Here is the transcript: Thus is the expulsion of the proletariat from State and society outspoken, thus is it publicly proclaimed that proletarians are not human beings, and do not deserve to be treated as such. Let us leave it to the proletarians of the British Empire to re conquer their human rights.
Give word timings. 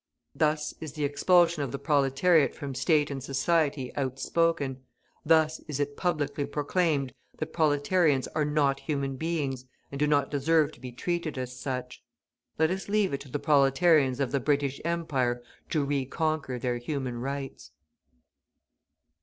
Thus 0.33 0.73
is 0.81 0.93
the 0.93 1.03
expulsion 1.03 1.61
of 1.61 1.71
the 1.71 1.77
proletariat 1.77 2.55
from 2.55 2.73
State 2.73 3.11
and 3.11 3.21
society 3.23 3.95
outspoken, 3.95 4.81
thus 5.23 5.59
is 5.67 5.79
it 5.79 5.95
publicly 5.95 6.47
proclaimed 6.47 7.13
that 7.37 7.53
proletarians 7.53 8.27
are 8.29 8.43
not 8.43 8.79
human 8.79 9.15
beings, 9.15 9.65
and 9.91 9.99
do 9.99 10.07
not 10.07 10.31
deserve 10.31 10.71
to 10.71 10.79
be 10.79 10.91
treated 10.91 11.37
as 11.37 11.55
such. 11.55 12.01
Let 12.57 12.71
us 12.71 12.89
leave 12.89 13.13
it 13.13 13.21
to 13.21 13.29
the 13.29 13.37
proletarians 13.37 14.19
of 14.19 14.31
the 14.31 14.39
British 14.39 14.81
Empire 14.83 15.43
to 15.69 15.85
re 15.85 16.07
conquer 16.07 16.57
their 16.57 16.79
human 16.79 17.19
rights. 17.19 17.69